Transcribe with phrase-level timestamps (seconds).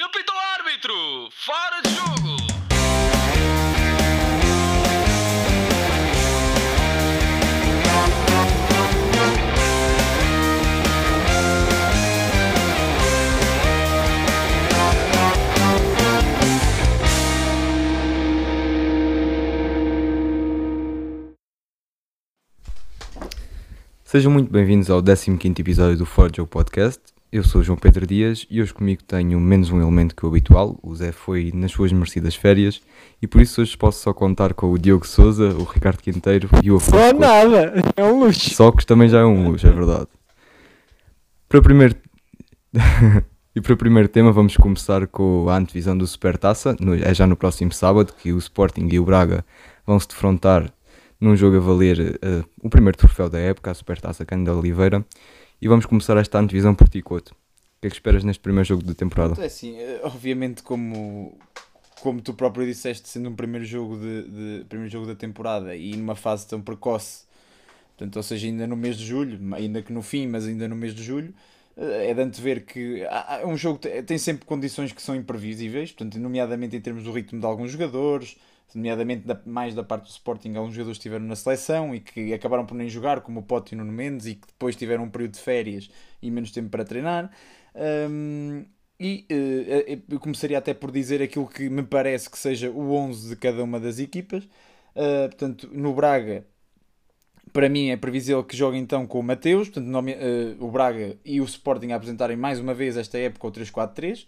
[0.00, 1.28] Ele pita o árbitro!
[1.30, 2.36] Fora de jogo!
[24.02, 27.19] Sejam muito bem-vindos ao 15 episódio do Ford Joe Podcast.
[27.32, 30.76] Eu sou João Pedro Dias e hoje comigo tenho menos um elemento que o habitual.
[30.82, 32.82] O Zé foi nas suas merecidas férias
[33.22, 36.72] e por isso hoje posso só contar com o Diogo Souza, o Ricardo Quinteiro e
[36.72, 36.96] o Afonso.
[36.96, 37.20] Só Couto.
[37.20, 38.50] nada, é um luxo.
[38.52, 40.08] Só que também já é um luxo, é verdade.
[41.48, 41.94] Para o primeiro...
[43.54, 46.76] e para o primeiro tema vamos começar com a antevisão do Supertaça.
[47.00, 49.44] É já no próximo sábado que o Sporting e o Braga
[49.86, 50.68] vão se defrontar
[51.20, 55.06] num jogo a valer eh, o primeiro troféu da época, a Supertaça Cândido Oliveira.
[55.60, 57.32] E vamos começar esta antevisão por ti, Couto.
[57.32, 59.40] O que é que esperas neste primeiro jogo da temporada?
[59.42, 61.38] É assim, eh, obviamente como,
[62.02, 64.22] como tu próprio disseste, sendo um primeiro jogo, de,
[64.58, 67.24] de- primeiro jogo da temporada e numa fase tão precoce,
[67.96, 70.76] portanto, ou seja, ainda no mês de julho, ainda que no fim, mas ainda no
[70.76, 71.32] mês de julho,
[71.76, 75.90] eh, é de antever que há- um jogo te- tem sempre condições que são imprevisíveis,
[75.92, 78.36] portanto, nomeadamente em termos do ritmo de alguns jogadores,
[78.76, 82.66] nomeadamente da- mais da parte do Sporting, alguns jogadores estiveram na seleção e que acabaram
[82.66, 85.10] por nem jogar, como o Pote e o Nuno Mendes, e que depois tiveram um
[85.10, 85.90] período de férias
[86.22, 87.30] e menos tempo para treinar.
[87.74, 88.64] Hum,
[88.98, 93.28] e eh, eu começaria até por dizer aquilo que me parece que seja o 11
[93.30, 94.44] de cada uma das equipas.
[94.94, 96.44] Uh, portanto, no Braga,
[97.52, 101.16] para mim é previsível que jogue então com o Mateus, portanto, nome- eh, o Braga
[101.24, 104.26] e o Sporting a apresentarem mais uma vez esta época o 3-4-3.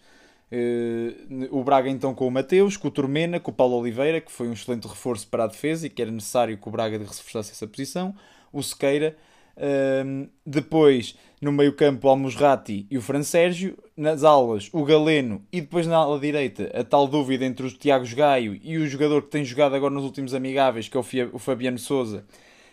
[0.55, 4.31] Eh, o Braga então com o Mateus, com o Turmena, com o Paulo Oliveira, que
[4.31, 7.53] foi um excelente reforço para a defesa e que era necessário que o Braga reforçasse
[7.53, 8.15] essa posição.
[8.53, 9.17] O Sequeira.
[9.57, 13.79] Ahm, depois, no meio-campo, o Almusrati e o Fran Sérgio.
[13.97, 15.43] Nas alas, o Galeno.
[15.53, 19.23] E depois na ala direita, a tal dúvida entre o Tiago Gaio e o jogador
[19.23, 21.01] que tem jogado agora nos últimos amigáveis, que é
[21.33, 22.25] o Fabiano Souza.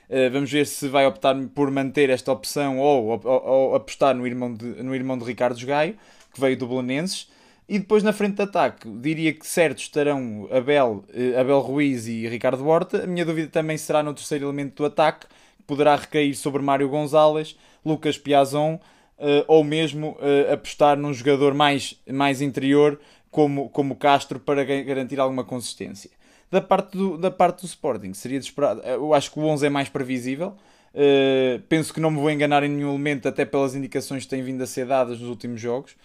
[0.09, 4.25] Uh, vamos ver se vai optar por manter esta opção ou, ou- ou apostar no
[4.25, 5.95] irmão, de, no irmão de Ricardo Gaio,
[6.33, 7.29] que veio do Belenenses.
[7.71, 12.27] E depois na frente de ataque, diria que certos estarão Abel, eh, Abel Ruiz e
[12.27, 13.03] Ricardo Horta.
[13.03, 16.89] A minha dúvida também será no terceiro elemento do ataque, que poderá recair sobre Mário
[16.89, 18.79] Gonzalez, Lucas Piazon,
[19.19, 22.99] eh, ou mesmo eh, apostar num jogador mais, mais interior,
[23.29, 26.09] como, como Castro, para ga- garantir alguma consistência.
[26.49, 28.77] Da parte do, da parte do Sporting, seria de esperar.
[28.83, 30.55] Eu acho que o 11 é mais previsível.
[31.69, 34.63] Penso que não me vou enganar em nenhum elemento, até pelas indicações que têm vindo
[34.63, 35.95] a ser dadas nos últimos jogos.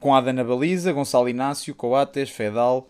[0.00, 2.88] Com Ada na baliza, Gonçalo Inácio, Coates, Fedal,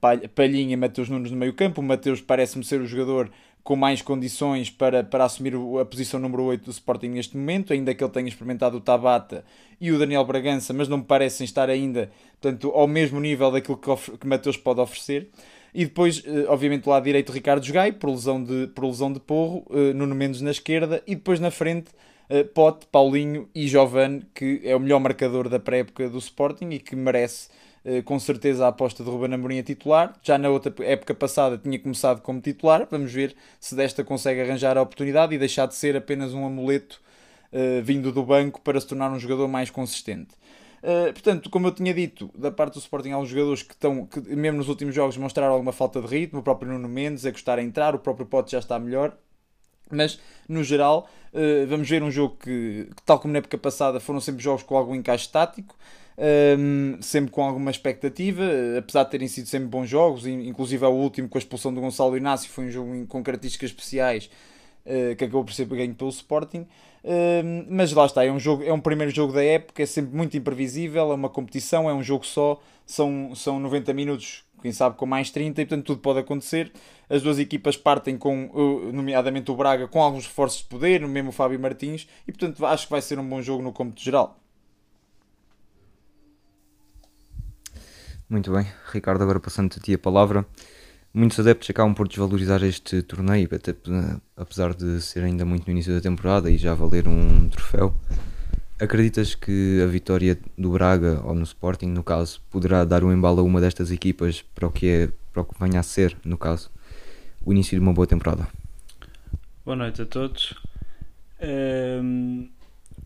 [0.00, 1.80] Palh- Palhinha e Mateus Nunes no meio campo.
[1.80, 3.30] O Mateus parece-me ser o jogador
[3.62, 7.94] com mais condições para, para assumir a posição número 8 do Sporting neste momento, ainda
[7.94, 9.44] que ele tenha experimentado o Tabata
[9.78, 12.10] e o Daniel Bragança, mas não me parecem estar ainda
[12.40, 15.28] portanto, ao mesmo nível daquilo que, que Mateus pode oferecer.
[15.74, 19.66] E depois, eh, obviamente, lado direito, Ricardo Gai, por lesão de, por lesão de porro,
[19.70, 22.17] eh, Nuno Mendes na esquerda, e depois na frente, eh,
[22.54, 26.94] Pote, Paulinho e Giovane, que é o melhor marcador da pré-época do Sporting e que
[26.94, 27.48] merece
[27.84, 30.14] eh, com certeza a aposta de Ruben Amorim a titular.
[30.22, 34.76] Já na outra época passada tinha começado como titular, vamos ver se desta consegue arranjar
[34.76, 37.00] a oportunidade e deixar de ser apenas um amuleto
[37.50, 40.34] eh, vindo do banco para se tornar um jogador mais consistente.
[40.80, 44.06] Uh, portanto, como eu tinha dito, da parte do Sporting há uns jogadores que estão,
[44.06, 47.32] que mesmo nos últimos jogos mostraram alguma falta de ritmo, o próprio Nuno Mendes a
[47.32, 49.16] gostar a entrar, o próprio Pote já está melhor,
[49.90, 50.18] mas
[50.48, 54.42] no geral uh, vamos ver um jogo que, tal como na época passada, foram sempre
[54.42, 55.76] jogos com algum encaixe tático,
[56.58, 60.84] um, sempre com alguma expectativa, uh, apesar de terem sido sempre bons jogos, in- inclusive
[60.84, 64.30] o último com a expulsão do Gonçalo Inácio foi um jogo com características especiais
[64.84, 66.66] uh, que acabou por ser ganho pelo Sporting.
[67.04, 70.14] Um, mas lá está, é um, jogo, é um primeiro jogo da época, é sempre
[70.16, 74.96] muito imprevisível, é uma competição, é um jogo só, são, são 90 minutos, quem sabe
[74.96, 76.72] com mais 30, e portanto tudo pode acontecer.
[77.08, 81.32] As duas equipas partem com, uh, nomeadamente o Braga, com alguns reforços de poder, mesmo
[81.32, 84.38] Fábio Martins, e portanto acho que vai ser um bom jogo no cômputo geral.
[88.28, 90.46] Muito bem, Ricardo, agora passando a ti a palavra.
[91.14, 95.72] Muitos adeptos acabam por desvalorizar este torneio, até, eh, apesar de ser ainda muito no
[95.72, 97.94] início da temporada e já valer um troféu.
[98.80, 103.40] Acreditas que a vitória do Braga, ou no Sporting, no caso, poderá dar um embalo
[103.40, 106.38] a uma destas equipas para o que, é, para o que venha a ser, no
[106.38, 106.70] caso,
[107.44, 108.46] o início de uma boa temporada?
[109.64, 110.54] Boa noite a todos.
[111.40, 112.48] Ehm,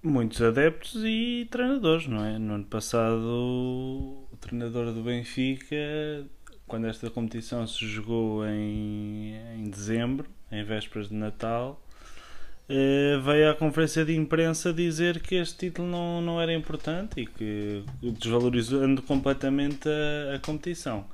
[0.02, 2.38] muitos adeptos e treinadores, não é?
[2.38, 5.76] No ano passado, o treinador do Benfica,
[6.66, 11.80] quando esta competição se jogou em, em dezembro, em vésperas de Natal,
[13.24, 17.84] veio à conferência de imprensa dizer que este título não, não era importante e que
[18.00, 21.04] desvalorizando completamente a, a competição.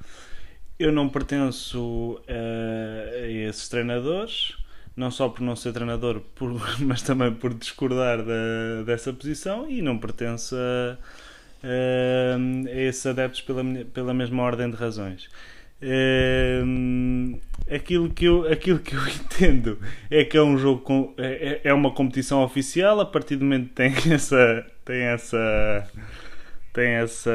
[0.79, 4.57] Eu não pertenço a, a esses treinadores,
[4.97, 9.83] não só por não ser treinador, por, mas também por discordar da, dessa posição e
[9.83, 10.99] não pertenço a,
[11.65, 12.37] a,
[12.71, 15.29] a esses adeptos pela, pela mesma ordem de razões.
[15.81, 17.39] Um,
[17.71, 19.79] aquilo, que eu, aquilo que eu entendo
[20.11, 23.69] é que é um jogo com, é, é uma competição oficial a partir do momento
[23.69, 25.89] que tem essa tem essa
[26.79, 27.33] tem essa,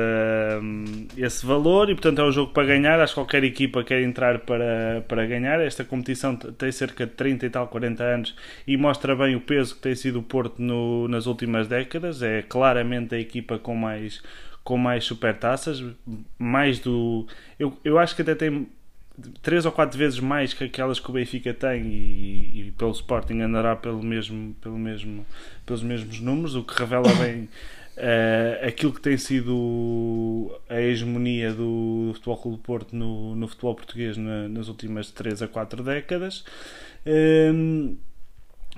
[1.17, 2.99] esse valor e portanto é um jogo para ganhar.
[3.01, 5.59] Acho que qualquer equipa quer entrar para, para ganhar.
[5.59, 8.35] Esta competição tem cerca de 30 e tal 40 anos
[8.65, 12.21] e mostra bem o peso que tem sido o Porto no, nas últimas décadas.
[12.21, 14.21] É claramente a equipa com mais
[14.63, 15.83] com mais supertaças,
[16.37, 17.27] mais do.
[17.59, 18.67] Eu, eu acho que até tem
[19.41, 23.41] três ou quatro vezes mais que aquelas que o Benfica tem e, e pelo Sporting
[23.41, 25.25] andará pelo mesmo, pelo mesmo,
[25.65, 27.49] pelos mesmos números, o que revela bem
[27.97, 33.47] uh, aquilo que tem sido a hegemonia do, do Futebol Clube do Porto no, no
[33.47, 36.43] futebol português na, nas últimas três a quatro décadas.
[37.05, 37.97] Um, ehm,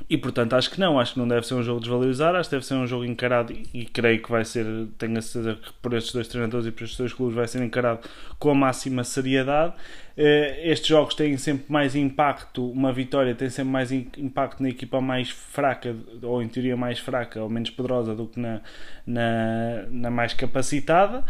[0.10, 2.56] e portanto acho que não, acho que não deve ser um jogo desvalorizado, acho que
[2.56, 4.66] deve ser um jogo encarado e creio que vai ser,
[4.98, 7.64] tenho a certeza que por estes dois treinadores e por estes dois clubes vai ser
[7.64, 8.08] encarado
[8.38, 9.74] com a máxima seriedade.
[10.18, 15.02] Eh, estes jogos têm sempre mais impacto, uma vitória tem sempre mais impacto na equipa
[15.02, 18.62] mais fraca, ou em teoria mais fraca, ou menos poderosa do que na,
[19.08, 21.24] na, na mais capacitada,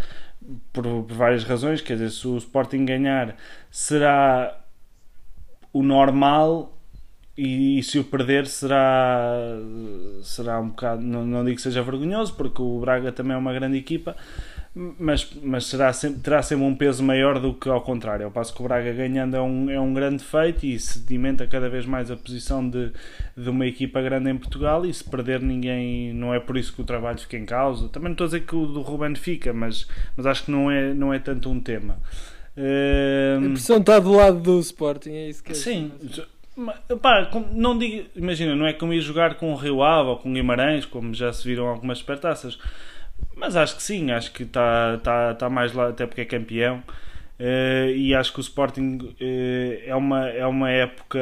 [0.74, 3.36] por, por várias razões, quer dizer, se o Sporting ganhar
[3.70, 4.60] será
[5.72, 6.76] o normal
[7.38, 9.58] e, e, se o perder será
[10.22, 13.54] será um bocado não, não digo que seja vergonhoso porque o Braga também é uma
[13.54, 14.16] grande equipa
[14.76, 18.26] mas, mas será sempre, terá sempre um peso maior do que ao contrário.
[18.26, 21.70] Ao passo que o Braga ganhando é um, é um grande feito e sedimenta cada
[21.70, 22.92] vez mais a posição de,
[23.38, 24.86] de uma equipa grande em Portugal.
[24.86, 26.14] E se perder, ninguém.
[26.14, 27.88] Não é por isso que o trabalho fica em causa.
[27.88, 29.88] Também não estou a dizer que o do Ruben fica, mas,
[30.18, 31.98] mas acho que não é, não é tanto um tema.
[32.58, 35.92] A impressão está do lado do Sporting, é isso que é Sim,
[37.02, 40.34] Pá, não digo, imagina, não é como ir jogar com o Rio Ave ou com
[40.34, 42.58] Guimarães, como já se viram algumas supertaças,
[43.36, 46.82] mas acho que sim, acho que está tá, tá mais lá, até porque é campeão.
[47.38, 49.16] Uh, e acho que o Sporting uh,
[49.86, 51.20] é, uma, é uma época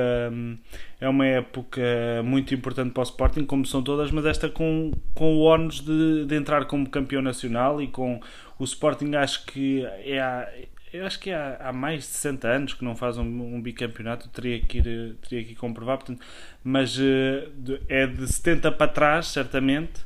[1.01, 1.81] é uma época
[2.23, 6.25] muito importante para o Sporting, como são todas, mas esta com, com o ónus de,
[6.25, 8.21] de entrar como campeão nacional e com
[8.59, 12.85] o Sporting acho que é eu acho que há, há mais de 60 anos que
[12.85, 16.23] não faz um, um bicampeonato, teria que ir, teria que comprovar, portanto,
[16.63, 20.05] mas uh, é de 70 para trás, certamente,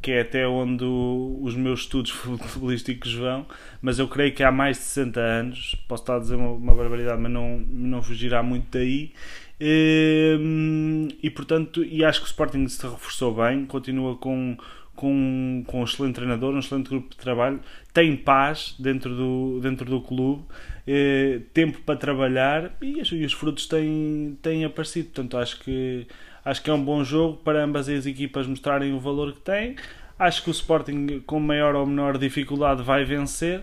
[0.00, 3.44] que é até onde o, os meus estudos futebolísticos vão,
[3.82, 6.74] mas eu creio que há mais de 60 anos, posso estar a dizer uma, uma
[6.74, 9.12] barbaridade, mas não, não fugirá muito daí.
[9.60, 14.56] E, ehm, e portanto, e acho que o Sporting se reforçou bem, continua com
[15.00, 17.58] com, com um excelente treinador, um excelente grupo de trabalho,
[17.90, 20.44] tem paz dentro do, dentro do clube,
[20.86, 25.06] eh, tempo para trabalhar e, e, os frutos têm, têm aparecido.
[25.06, 26.06] Portanto, acho que,
[26.44, 29.76] acho que é um bom jogo para ambas as equipas mostrarem o valor que têm.
[30.18, 33.62] Acho que o Sporting, com maior ou menor dificuldade, vai vencer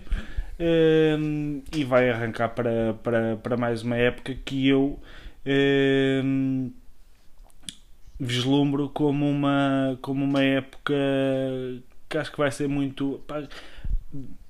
[0.57, 1.15] eh,
[1.75, 4.99] e vai arrancar para, para, para mais uma época que eu.
[5.45, 6.23] Eh,
[8.19, 10.93] vislumbro como uma, como uma época
[12.09, 13.43] que acho que vai ser muito pá,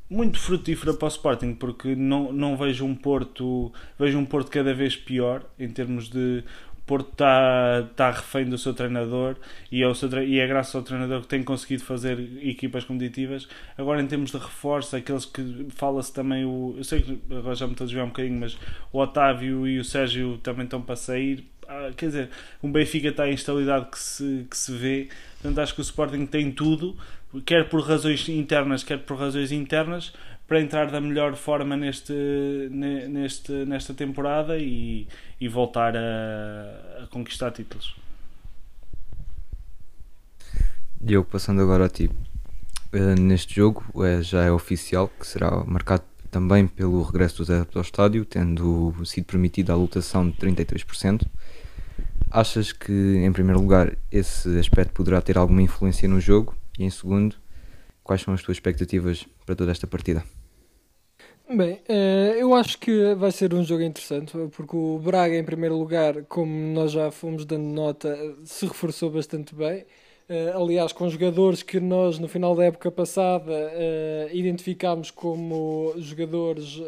[0.10, 4.74] muito frutífera para o Sporting porque não, não vejo um Porto vejo um Porto cada
[4.74, 6.44] vez pior em termos de
[6.88, 9.36] Porto está, está refém do seu treinador
[9.70, 13.46] e é, seu, e é graças ao treinador que tem conseguido fazer equipas competitivas.
[13.78, 17.66] Agora em termos de reforço aqueles que fala-se também o, eu sei que agora já
[17.68, 18.58] me estou a desviar um bocadinho mas
[18.94, 21.46] o Otávio e o Sérgio também estão para sair
[21.96, 22.30] quer dizer,
[22.62, 25.10] um Benfica está em instabilidade que se, que se vê.
[25.42, 26.96] Portanto, acho que o Sporting tem tudo,
[27.46, 30.14] quer por razões internas, quer por razões internas,
[30.48, 32.14] para entrar da melhor forma neste,
[32.72, 35.08] neste, nesta temporada e,
[35.40, 37.96] e voltar a, a conquistar títulos.
[41.00, 42.10] Diogo, passando agora a ti.
[42.94, 47.76] Uh, neste jogo uh, já é oficial que será marcado também pelo regresso dos adeptos
[47.76, 51.28] ao estádio, tendo sido permitida a lotação de 33%.
[52.30, 56.56] Achas que, em primeiro lugar, esse aspecto poderá ter alguma influência no jogo?
[56.78, 57.36] E, em segundo,
[58.04, 60.24] quais são as tuas expectativas para toda esta partida?
[61.50, 65.78] Bem, eh, eu acho que vai ser um jogo interessante, porque o Braga, em primeiro
[65.78, 69.86] lugar, como nós já fomos dando nota, se reforçou bastante bem.
[70.30, 76.82] Eh, aliás, com jogadores que nós, no final da época passada, eh, identificámos como jogadores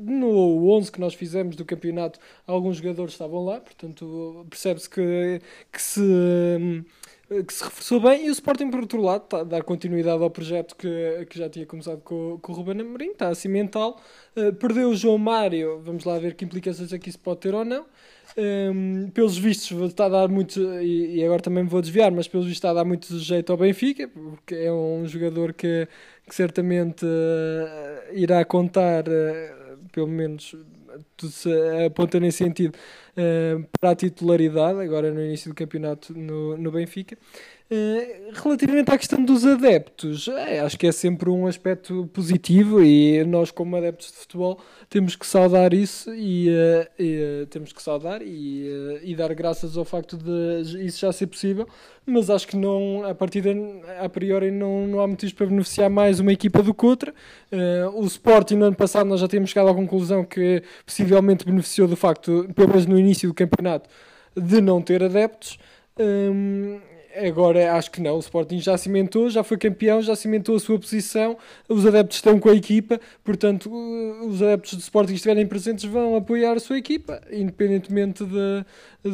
[0.00, 5.40] no 11 que nós fizemos do campeonato, alguns jogadores estavam lá, portanto percebe-se que,
[5.72, 6.00] que se
[7.46, 10.30] que se reforçou bem, e o Sporting, por outro lado, está a dar continuidade ao
[10.30, 13.94] projeto que, que já tinha começado com, com o Ruben Amorim, está a cimentá-lo.
[14.36, 17.64] Uh, perdeu o João Mário, vamos lá ver que implicações aqui isso pode ter ou
[17.64, 17.86] não.
[18.36, 22.46] Um, pelos vistos, está a dar muito, e, agora também me vou desviar, mas pelos
[22.46, 25.88] vistos está a dar muito jeito ao Benfica, porque é um jogador que,
[26.28, 30.54] que certamente uh, irá contar, uh, pelo menos
[31.16, 31.50] tudo se
[31.86, 32.76] aponta nesse sentido,
[33.16, 37.16] uh, para a titularidade, agora no início do campeonato no, no Benfica.
[37.72, 43.22] Uh, relativamente à questão dos adeptos, é, acho que é sempre um aspecto positivo e
[43.22, 44.58] nós, como adeptos de futebol,
[44.88, 49.84] temos que saudar isso e, uh, e temos que saudar e, e, dar graças ao
[49.84, 51.64] facto de isso já ser possível.
[52.04, 53.54] Mas acho que não, a partir de,
[54.00, 57.14] a priori não, não há motivos para beneficiar mais uma equipa do que outra.
[57.94, 61.94] o Sporting, no ano passado, nós já temos chegado à conclusão que possivelmente beneficiou do
[61.94, 63.88] facto, pelo menos no início do campeonato,
[64.36, 65.56] de não ter adeptos.
[65.96, 66.80] Um,
[67.16, 70.78] Agora acho que não, o Sporting já cimentou, já foi campeão, já cimentou a sua
[70.78, 71.36] posição,
[71.68, 73.68] os adeptos estão com a equipa, portanto,
[74.24, 78.64] os adeptos do Sporting estiverem presentes vão apoiar a sua equipa, independentemente de,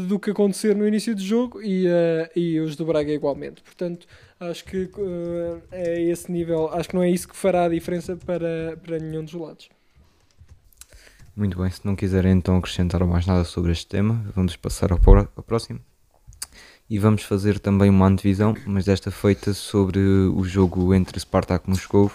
[0.08, 3.62] do que acontecer no início do jogo, e, uh, e os do Braga igualmente.
[3.62, 4.06] Portanto,
[4.38, 8.14] acho que uh, é esse nível, acho que não é isso que fará a diferença
[8.16, 9.70] para, para nenhum dos lados.
[11.34, 14.98] Muito bem, se não quiserem então acrescentar mais nada sobre este tema, vamos passar ao,
[15.34, 15.80] ao próximo
[16.88, 22.10] e vamos fazer também uma antevisão, mas desta feita sobre o jogo entre Spartak Moscou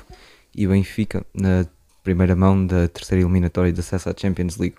[0.56, 1.66] e Benfica na
[2.04, 4.78] primeira mão da terceira eliminatória de acesso à Champions League.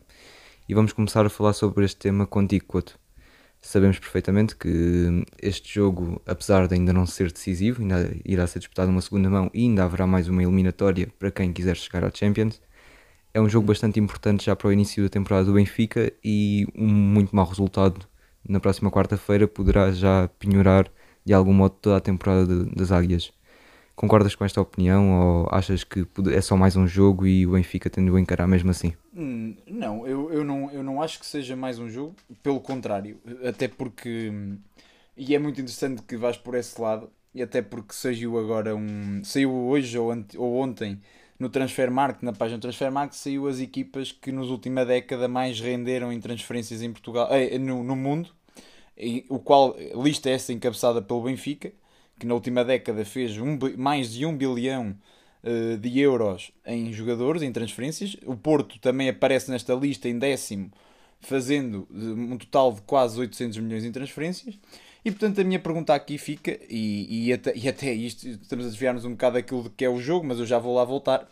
[0.68, 2.98] E vamos começar a falar sobre este tema contigo, Couto.
[3.60, 8.90] Sabemos perfeitamente que este jogo, apesar de ainda não ser decisivo, ainda irá ser disputado
[8.90, 12.60] uma segunda mão e ainda haverá mais uma eliminatória para quem quiser chegar à Champions.
[13.32, 16.88] É um jogo bastante importante já para o início da temporada do Benfica e um
[16.88, 18.06] muito mau resultado
[18.48, 20.90] na próxima quarta-feira poderá já penhorar
[21.24, 23.32] de algum modo toda a temporada de, das Águias.
[23.94, 27.90] Concordas com esta opinião ou achas que é só mais um jogo e o Benfica
[27.90, 28.94] tendo a encarar mesmo assim?
[29.14, 33.20] Hum, não, eu, eu não, eu não acho que seja mais um jogo, pelo contrário,
[33.46, 34.32] até porque,
[35.16, 39.22] e é muito interessante que vais por esse lado, e até porque saiu agora um,
[39.22, 41.00] saiu hoje ou, ante, ou ontem
[41.42, 46.12] no Transfermarkt, na página do Transfermarkt, saiu as equipas que nos última década mais renderam
[46.12, 48.30] em transferências em Portugal, eh, no, no mundo,
[48.96, 51.72] e, o qual lista essa encabeçada pelo Benfica,
[52.16, 54.96] que na última década fez um, mais de 1 bilhão
[55.42, 58.16] uh, de euros em jogadores, em transferências.
[58.24, 60.70] O Porto também aparece nesta lista em décimo,
[61.20, 64.56] fazendo um total de quase 800 milhões em transferências.
[65.04, 68.68] E portanto a minha pergunta aqui fica, e, e, até, e até isto, estamos a
[68.68, 71.28] desviar-nos um bocado daquilo que é o jogo, mas eu já vou lá voltar,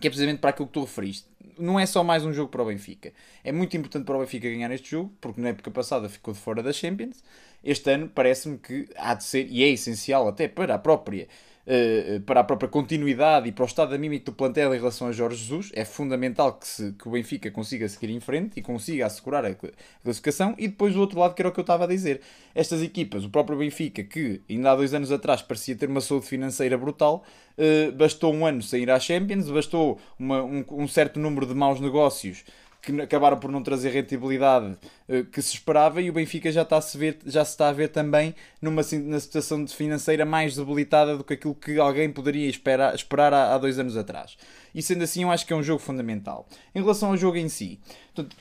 [0.00, 1.26] que é precisamente para aquilo que tu referiste.
[1.58, 3.12] Não é só mais um jogo para o Benfica.
[3.44, 6.40] É muito importante para o Benfica ganhar este jogo, porque na época passada ficou de
[6.40, 7.22] fora da Champions.
[7.62, 11.28] Este ano parece-me que há de ser, e é essencial até para a própria
[11.66, 15.12] uh, para a própria continuidade e para o estado anímico do plantel em relação a
[15.12, 15.70] Jorge Jesus.
[15.74, 19.54] É fundamental que, se, que o Benfica consiga seguir em frente e consiga assegurar a
[20.02, 20.54] classificação.
[20.56, 22.20] E depois do outro lado, que era o que eu estava a dizer.
[22.54, 26.26] Estas equipas, o próprio Benfica, que ainda há dois anos atrás parecia ter uma saúde
[26.26, 27.24] financeira brutal,
[27.58, 31.54] uh, bastou um ano sem ir à Champions, bastou uma, um, um certo número de
[31.54, 32.44] maus negócios
[32.86, 34.76] que acabaram por não trazer rentabilidade
[35.08, 37.68] uh, que se esperava e o Benfica já, está a se ver, já se está
[37.68, 42.48] a ver também numa na situação financeira mais debilitada do que aquilo que alguém poderia
[42.48, 44.36] esperar, esperar há, há dois anos atrás.
[44.72, 46.46] E sendo assim, eu acho que é um jogo fundamental.
[46.74, 47.80] Em relação ao jogo em si,
[48.14, 48.36] portanto,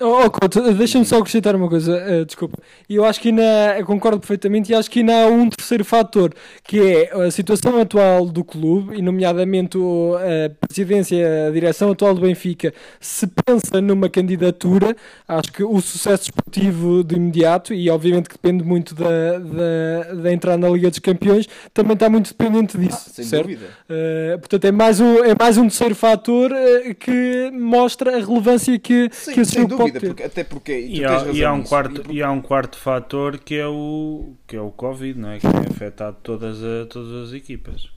[0.00, 2.58] Oh, oh deixa-me só acrescentar uma coisa, uh, desculpa.
[2.88, 6.80] Eu acho que ainda, concordo perfeitamente, e acho que ainda há um terceiro fator, que
[6.80, 12.72] é a situação atual do clube, e nomeadamente a presidência, a direção atual do Benfica,
[13.00, 18.62] se pensa numa candidatura, acho que o sucesso desportivo de imediato, e obviamente que depende
[18.62, 23.10] muito da, da, da entrada na Liga dos Campeões, também está muito dependente disso, ah,
[23.14, 23.48] sem certo?
[23.48, 23.66] dúvida.
[23.90, 28.78] Uh, portanto, é mais, um, é mais um terceiro fator uh, que mostra a relevância
[28.78, 32.16] que, Sim, que esse jogo porque, até porque e há, e há um quarto e,
[32.16, 35.38] e há um quarto fator que é o que é o covid, não é?
[35.38, 37.90] Que tem afetado todas a, todas as equipas.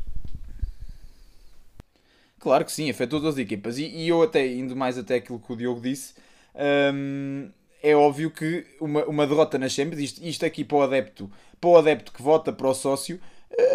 [2.40, 3.78] Claro que sim, afetou todas as equipas.
[3.78, 6.16] E, e eu até, indo mais até aquilo que o Diogo disse,
[6.94, 7.50] hum,
[7.84, 11.70] é óbvio que uma, uma derrota na Champions, isto, isto aqui para o adepto, para
[11.70, 13.20] o adepto que vota para o sócio,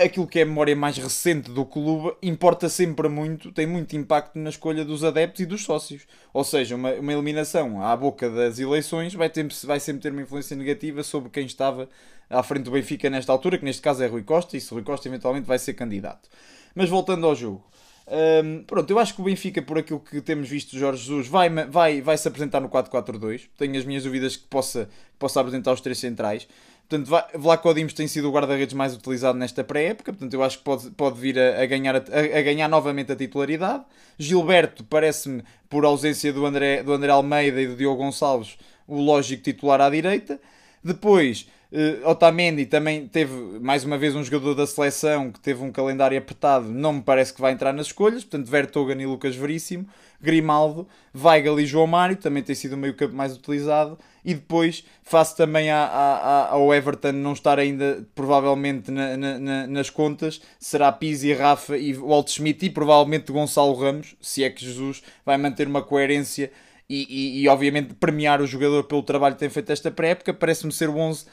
[0.02, 4.38] aquilo que é a memória mais recente do clube importa sempre muito, tem muito impacto
[4.38, 6.06] na escolha dos adeptos e dos sócios.
[6.32, 10.22] Ou seja, uma, uma eliminação à boca das eleições vai, ter, vai sempre ter uma
[10.22, 11.88] influência negativa sobre quem estava
[12.28, 14.82] à frente do Benfica nesta altura, que neste caso é Rui Costa, e se Rui
[14.82, 16.28] Costa eventualmente vai ser candidato.
[16.74, 17.64] Mas voltando ao jogo.
[18.08, 21.48] Um, pronto, eu acho que o Benfica, por aquilo que temos visto Jorge Jesus, vai,
[21.66, 23.48] vai, vai se apresentar no 4-4-2.
[23.58, 26.46] Tenho as minhas dúvidas que possa, que possa apresentar os três centrais.
[26.88, 30.64] Portanto, Vlaco Dimos tem sido o guarda-redes mais utilizado nesta pré-época, portanto, eu acho que
[30.64, 33.82] pode, pode vir a, a ganhar, a, a, ganhar novamente a titularidade.
[34.16, 39.42] Gilberto, parece-me, por ausência do André, do André Almeida e do Diogo Gonçalves, o lógico
[39.42, 40.40] titular à direita.
[40.82, 45.72] Depois, Uh, Otamendi também teve mais uma vez um jogador da seleção que teve um
[45.72, 48.22] calendário apertado, não me parece que vai entrar nas escolhas.
[48.22, 49.84] Portanto, Vertogen e Lucas Veríssimo,
[50.20, 53.98] Grimaldo, Weigl e João Mário também tem sido o meio-campo mais utilizado.
[54.26, 59.88] E depois, face também a, a, ao Everton não estar ainda provavelmente na, na, nas
[59.88, 65.00] contas, será Pizzi, Rafa e Walt Schmidt e provavelmente Gonçalo Ramos, se é que Jesus
[65.24, 66.50] vai manter uma coerência
[66.88, 70.34] e, e, e obviamente premiar o jogador pelo trabalho que tem feito esta pré-época.
[70.34, 71.24] Parece-me ser o 11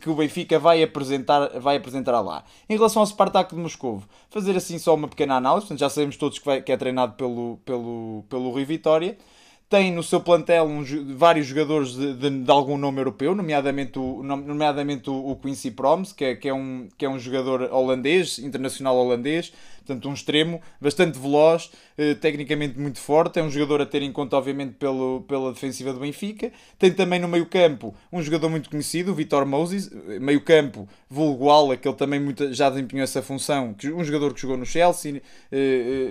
[0.00, 2.42] que o Benfica vai apresentar, vai apresentar lá.
[2.68, 6.40] Em relação ao Spartak de Moscovo, fazer assim só uma pequena análise, já sabemos todos
[6.40, 9.16] que, vai, que é treinado pelo, pelo, pelo Rui Vitória.
[9.70, 10.84] Tem no seu plantel um,
[11.14, 16.24] vários jogadores de, de, de, algum nome europeu, nomeadamente o, nomeadamente o, Quincy Promes, que
[16.24, 21.20] é, que, é um, que é um jogador holandês, internacional holandês, portanto um extremo, bastante
[21.20, 25.52] veloz, eh, tecnicamente muito forte, é um jogador a ter em conta obviamente pelo, pela
[25.52, 26.50] defensiva do Benfica.
[26.76, 30.88] Tem também no meio campo um jogador muito conhecido, o Vitor Moses, eh, meio campo
[31.08, 34.66] vulgo ala, que ele também muito, já desempenhou essa função, um jogador que jogou no
[34.66, 35.22] Chelsea,
[35.52, 35.56] eh,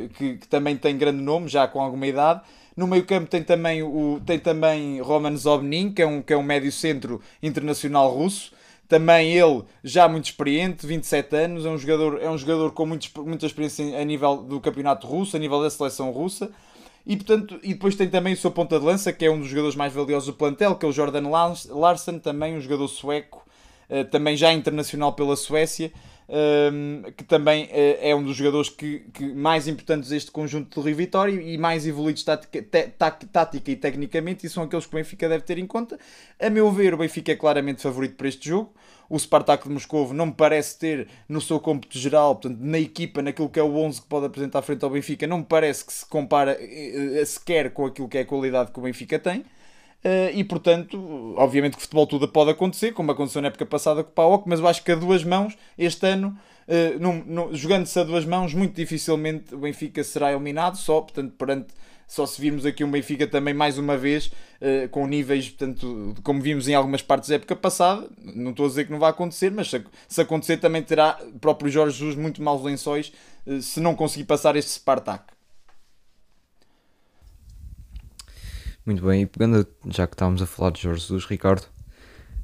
[0.06, 2.42] eh, que, que também tem grande nome, já com alguma idade.
[2.80, 6.38] No meio campo tem também, o, tem também Roman Zobnin, que é um, que é
[6.38, 8.54] um médio centro internacional russo,
[8.88, 13.10] também ele já muito experiente, 27 anos, é um jogador, é um jogador com muito,
[13.22, 16.50] muita experiência a nível do campeonato russo, a nível da seleção russa.
[17.06, 19.50] E, portanto, e depois tem também o seu ponta de lança, que é um dos
[19.50, 21.28] jogadores mais valiosos do plantel, que é o Jordan
[21.70, 23.46] Larsen, também um jogador sueco,
[23.90, 25.92] eh, também já internacional pela Suécia,
[27.18, 30.96] que também eh, é um dos jogadores que, que mais importantes deste conjunto do Rio
[30.96, 35.58] Vitória e mais evoluídos tática, e tecnicamente, e são aqueles que o Benfica deve ter
[35.58, 35.98] em conta.
[36.40, 38.72] A meu ver, o Benfica é claramente favorito para este jogo.
[39.10, 43.24] O Spartak de Moscou não me parece ter no seu cômputo geral, portanto, na equipa,
[43.24, 45.92] naquilo que é o 11 que pode apresentar frente ao Benfica, não me parece que
[45.92, 49.44] se compara eh, sequer com aquilo que é a qualidade que o Benfica tem.
[50.04, 54.02] Uh, e portanto, obviamente que o futebol tudo pode acontecer, como aconteceu na época passada
[54.02, 56.38] com o PAOC, mas eu acho que a duas mãos, este ano,
[56.70, 61.74] uh, jogando-se a duas mãos, muito dificilmente o Benfica será eliminado, só, portanto, perante,
[62.08, 66.42] só se virmos aqui um Benfica também mais uma vez, uh, com níveis, portanto, como
[66.42, 69.52] vimos em algumas partes da época passada, não estou a dizer que não vai acontecer,
[69.52, 73.12] mas se, se acontecer também terá o próprio Jorge Jesus muito maus lençóis
[73.62, 75.39] se não conseguir passar este Spartak.
[78.90, 81.68] Muito bem, e pegando, já que estávamos a falar de Jorge Jesus, Ricardo,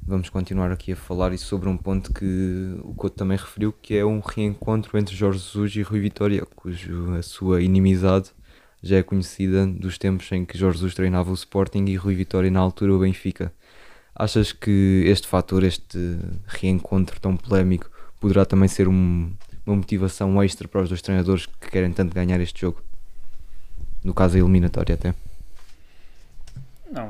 [0.06, 3.96] vamos continuar aqui a falar e sobre um ponto que o Couto também referiu, que
[3.96, 8.30] é um reencontro entre Jorge Jesus e Rui Vitória, cujo a sua inimizade
[8.80, 12.48] já é conhecida dos tempos em que Jorge Jesus treinava o Sporting e Rui Vitória
[12.48, 13.52] na altura o Benfica.
[14.14, 15.98] Achas que este fator, este
[16.46, 19.32] reencontro tão polémico, poderá também ser um,
[19.66, 22.80] uma motivação extra para os dois treinadores que querem tanto ganhar este jogo?
[24.04, 25.12] No caso, a eliminatória até.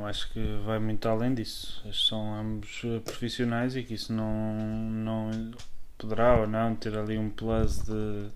[0.06, 1.82] Acho que vai muito além disso.
[1.92, 4.54] São ambos eh, profissionais e que isso não,
[4.90, 5.30] não
[5.98, 8.28] poderá ou não ter ali um plus de,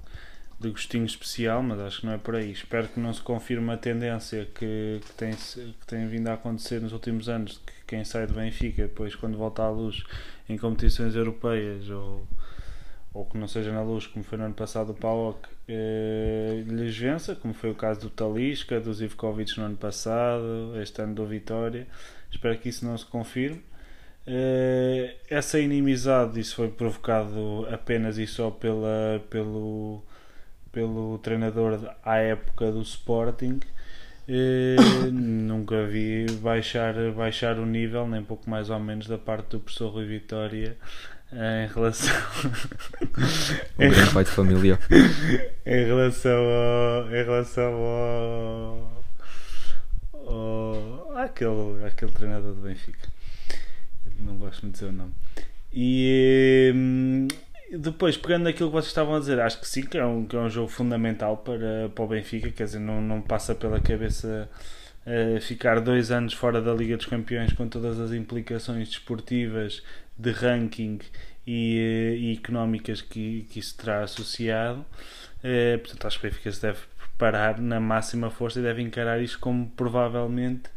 [0.58, 2.50] de gostinho especial, mas acho que não é por aí.
[2.50, 6.80] Espero que não se confirme a tendência que, que, tem, que tem vindo a acontecer
[6.80, 10.04] nos últimos anos, que quem sai do Benfica, depois quando volta à luz
[10.48, 12.26] em competições europeias ou
[13.12, 16.96] ou que não seja na luz, como foi no ano passado o PAOK, eh, lhes
[16.96, 21.26] vença, como foi o caso do Talisca, do Zivkovic no ano passado, este ano do
[21.26, 21.86] Vitória.
[22.30, 23.62] Espero que isso não se confirme.
[24.26, 30.02] Eh, essa inimizade, isso foi provocado apenas e só pela, pelo,
[30.70, 33.58] pelo treinador à época do Sporting.
[34.28, 34.76] Eh,
[35.12, 39.88] nunca vi baixar, baixar o nível, nem pouco mais ou menos, da parte do professor
[39.90, 40.76] Rui Vitória
[41.32, 42.14] em relação.
[43.78, 44.78] Um pai de família.
[45.64, 47.06] em relação ao.
[47.06, 49.02] Em relação ao.
[50.26, 53.08] ao aquele, aquele treinador do Benfica.
[54.18, 55.12] Não gosto muito de dizer o nome.
[55.72, 57.28] E hum,
[57.78, 60.36] depois, pegando aquilo que vocês estavam a dizer, acho que sim, que é um, que
[60.36, 62.50] é um jogo fundamental para, para o Benfica.
[62.50, 64.48] Quer dizer, não, não passa pela cabeça.
[65.06, 69.82] Uh, ficar dois anos fora da Liga dos Campeões com todas as implicações desportivas
[70.16, 70.98] de ranking
[71.46, 74.84] e, eh, e económicas que, que isso terá associado.
[75.42, 79.20] Eh, portanto, acho que o Benfica se deve preparar na máxima força e deve encarar
[79.20, 80.70] isto como provavelmente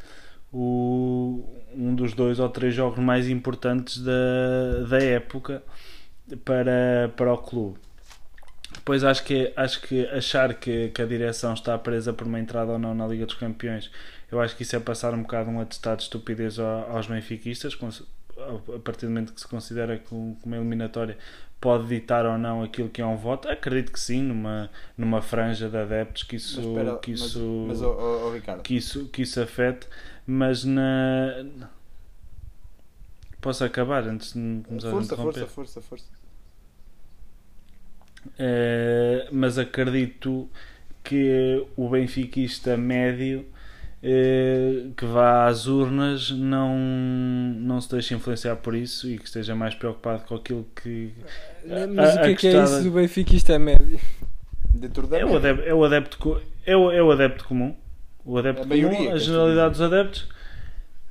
[0.51, 1.43] o,
[1.75, 5.63] um dos dois ou três jogos mais importantes da, da época
[6.45, 7.79] para, para o clube.
[8.73, 12.71] Depois acho que, acho que achar que, que a direção está presa por uma entrada
[12.71, 13.91] ou não na Liga dos Campeões,
[14.33, 17.77] eu acho que isso é passar um bocado um atestado de estupidez ao- aos benfiquistas,
[18.75, 21.17] a partir do momento que se considera que um- uma eliminatória
[21.61, 23.47] pode ditar ou não aquilo que é um voto.
[23.47, 27.65] Acredito que sim, numa, numa franja de adeptos que isso, Mas espera, que mas- isso,
[27.67, 27.91] mas, ó,
[28.27, 29.87] ó, Ricardo, que isso, que isso afete,
[30.27, 31.45] mas na.
[33.39, 35.45] Posso acabar antes de me começar a força, interromper?
[35.47, 36.05] força, força, força.
[38.39, 40.49] Eh, mas acredito
[41.03, 43.45] que o benfiquista médio
[44.05, 49.55] eh, que vá às urnas não, não se deixe influenciar por isso e que esteja
[49.55, 51.13] mais preocupado com aquilo que
[51.65, 53.33] Mas a- o que a é que é isso do Benfica?
[53.35, 53.99] Isto é médio.
[54.73, 57.75] Dentro da é o adepto, é o adepto, é o, é o adepto comum
[58.25, 60.27] o adepto A maioria, comum, a queres tu generalidade dos adeptos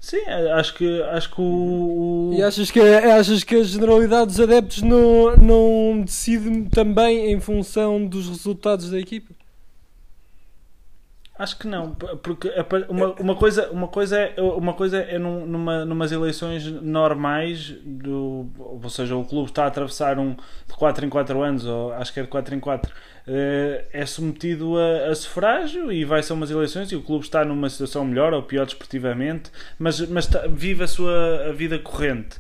[0.00, 0.20] sim,
[0.54, 4.82] acho que acho que o, o- E achas que, achas que a generalidade dos adeptos
[4.82, 9.32] não, não decide também em função dos resultados da equipa?
[11.38, 12.52] Acho que não, porque
[12.90, 18.50] uma, uma, coisa, uma coisa é, uma coisa é num, numa, numas eleições normais, do,
[18.58, 22.12] ou seja, o clube está a atravessar um de 4 em 4 anos, ou acho
[22.12, 22.92] que é de 4 em 4,
[23.26, 27.42] eh, é submetido a, a sufrágio e vai ser umas eleições e o clube está
[27.46, 32.36] numa situação melhor ou pior desportivamente, mas, mas está- vive a sua a vida corrente.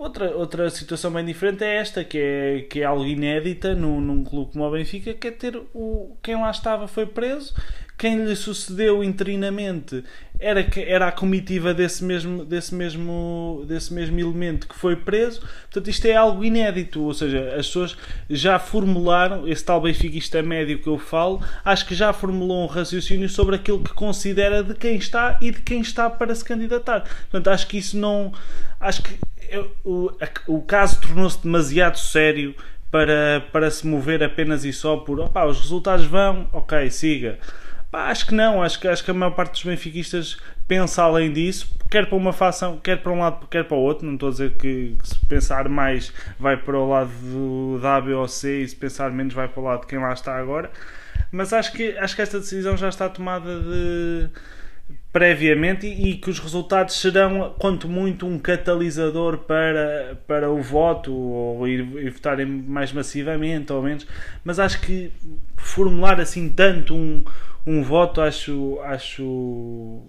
[0.00, 4.24] Outra, outra situação bem diferente é esta, que é, que é algo inédita num, num
[4.24, 7.52] clube como o Benfica, que é ter o, quem lá estava foi preso,
[7.98, 10.02] quem lhe sucedeu interinamente
[10.38, 15.42] era, era a comitiva desse mesmo, desse, mesmo, desse mesmo elemento que foi preso.
[15.70, 17.94] Portanto, isto é algo inédito, ou seja, as pessoas
[18.30, 23.28] já formularam, esse tal benfiquista médio que eu falo, acho que já formulou um raciocínio
[23.28, 27.04] sobre aquilo que considera de quem está e de quem está para se candidatar.
[27.30, 28.32] Portanto, acho que isso não.
[28.80, 29.18] Acho que
[29.84, 30.10] o,
[30.46, 32.54] o caso tornou-se demasiado sério
[32.90, 37.38] para, para se mover apenas e só por opá, os resultados vão, ok, siga.
[37.90, 41.32] Pá, acho que não, acho que, acho que a maior parte dos benfiquistas pensa além
[41.32, 44.06] disso, quer para uma fação, quer para um lado, quer para o outro.
[44.06, 47.96] Não estou a dizer que, que se pensar mais vai para o lado do, da
[47.96, 50.12] A, B ou C e se pensar menos vai para o lado de quem lá
[50.12, 50.70] está agora.
[51.32, 54.28] Mas acho que, acho que esta decisão já está tomada de
[55.12, 61.12] previamente e, e que os resultados serão, quanto muito, um catalisador para, para o voto
[61.12, 64.06] ou ir, ir votarem mais massivamente ou menos.
[64.44, 65.10] Mas acho que
[65.56, 67.24] formular assim tanto um,
[67.66, 70.02] um voto, acho, acho,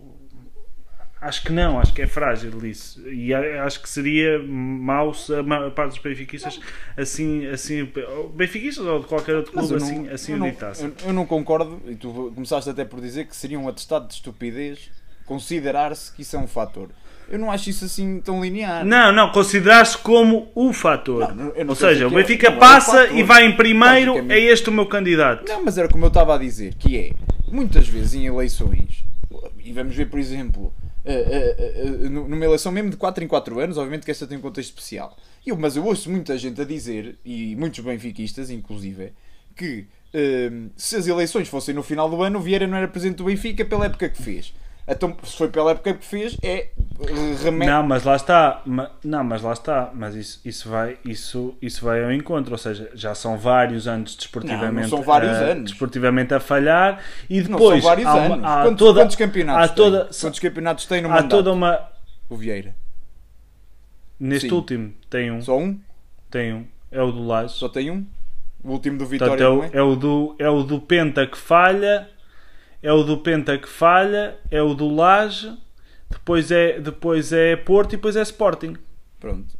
[1.22, 3.00] acho que não, acho que é frágil isso.
[3.08, 6.60] E acho que seria mau se a parte dos benfiquistas
[6.98, 7.88] assim, assim
[8.34, 11.14] benfiquistas ou de qualquer outro clube eu não, assim, assim eu, o não, eu, eu
[11.14, 14.90] não concordo, e tu começaste até por dizer que seria um atestado de estupidez
[15.26, 16.90] considerar-se que isso é um fator.
[17.30, 18.84] Eu não acho isso assim tão linear.
[18.84, 21.34] Não, não, considerar-se como o fator.
[21.34, 23.18] Não, Ou seja, o é- Benfica é passa fator.
[23.18, 25.48] e vai em primeiro, é este o meu candidato.
[25.48, 27.14] Não, mas era como eu estava a dizer, que é,
[27.50, 29.06] muitas vezes em eleições,
[29.64, 33.60] e vamos ver, por exemplo, eh, eh, eh, numa eleição mesmo de 4 em 4
[33.60, 35.18] anos, obviamente que esta tem um contexto especial.
[35.46, 39.14] Eu, mas eu ouço muita gente a dizer, e muitos benfiquistas, inclusive,
[39.56, 43.18] que eh, se as eleições fossem no final do ano, o Vieira não era presidente
[43.18, 44.54] do Benfica pela época que fez.
[44.92, 47.74] Então, se foi pela época que fez, é eh, remédio.
[47.74, 48.62] Não, mas lá está.
[49.04, 49.90] Não, mas lá está.
[49.94, 52.52] Mas isso, isso, vai, isso, isso vai ao encontro.
[52.52, 55.72] Ou seja, já são vários anos desportivamente, Não, não são vários a, anos.
[55.72, 58.46] desportivamente a falhar e Não depois são vários há, anos.
[58.46, 60.20] há quantos, toda, quantos campeonatos há toda, tem?
[60.20, 61.30] Quantos campeonatos tem no há mandato?
[61.30, 61.80] toda uma.
[62.30, 62.76] O Vieira.
[64.20, 64.56] Neste Sim.
[64.56, 65.42] último, tem um.
[65.42, 65.80] Só um?
[66.30, 66.66] Tem um.
[66.92, 67.54] É o do Laje.
[67.54, 68.06] Só tem um?
[68.64, 69.70] O último do Portanto, Vitória, é, o, não é?
[69.74, 72.08] é, o do, é o do Penta que falha,
[72.84, 75.54] é o do Penta que falha, é o do Laje,
[76.10, 78.76] depois é, depois é Porto e depois é Sporting.
[79.20, 79.60] Pronto.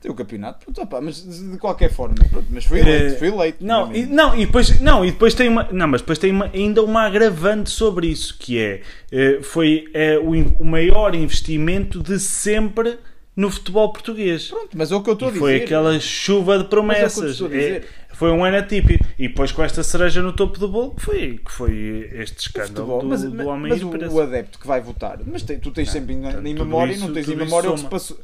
[0.00, 0.64] Tem o campeonato.
[0.64, 2.16] Pronto, opá, mas de qualquer forma.
[2.28, 3.14] Pronto, mas foi eleito.
[3.14, 3.64] Eh, Foi eleito.
[3.64, 6.32] Não, é e, não, e depois, não, e depois tem uma, não, mas depois tem
[6.32, 8.82] uma- ainda uma agravante sobre isso, que é,
[9.12, 12.98] eh, foi eh, o, o maior investimento de sempre
[13.36, 14.48] no futebol português.
[14.48, 15.40] Pronto, mas é o que eu estou a dizer.
[15.40, 17.16] foi aquela chuva de Mas promessas.
[17.16, 17.88] é o que eu estou a É, dizer.
[18.14, 19.04] Foi um ano atípico.
[19.18, 23.00] E depois com esta cereja no topo do bolo, que foi, que foi este escândalo
[23.00, 25.70] futebol, do, mas, do homem mas e o, o adepto que vai votar, mas tu
[25.70, 27.86] tens sempre em, portanto, em tudo memória, isso- não tens em memória o que se
[27.86, 28.18] passou.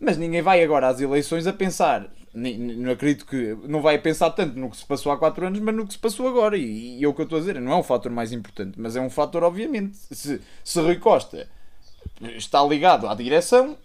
[0.00, 4.58] Mas ninguém vai agora às eleições a pensar, não acredito que não vai pensar tanto
[4.58, 6.56] no que se passou há 4 anos, mas no que se passou agora.
[6.58, 8.78] E, e é o que eu estou a dizer, não é o fator mais importante,
[8.78, 9.96] mas é um fator, obviamente.
[10.10, 11.48] Se, se Rui Costa
[12.36, 13.76] está ligado à direção,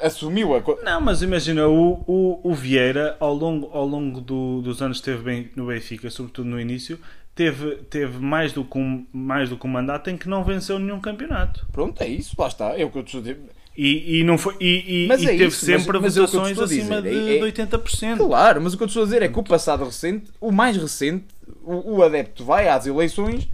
[0.00, 0.62] assumiu a.
[0.84, 5.10] Não, mas imagina, o, o, o Vieira, ao longo, ao longo do- dos anos que
[5.10, 6.98] esteve bem no Benfica, sobretudo no início,
[7.34, 10.78] teve, teve mais, do que um, mais do que um mandato em que não venceu
[10.78, 11.66] nenhum campeonato.
[11.72, 12.78] Pronto, é isso, lá está.
[12.78, 13.40] É o que eu estou a dizer.
[13.76, 16.20] E, e não foi, e, e, Mas e é teve isso, mas- sempre mas é
[16.20, 18.16] o eu te votações estou a acima dizer, de, é- é- de 80%.
[18.18, 20.76] Claro, mas o que eu estou a dizer é que o passado recente, o mais
[20.76, 21.24] recente,
[21.64, 23.48] o, o adepto vai às eleições.